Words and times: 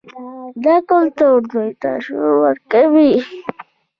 دا 0.63 0.75
کلتور 0.89 1.39
دوی 1.51 1.69
ته 1.81 1.89
شعور 2.05 2.33
ورکوي. 2.43 3.11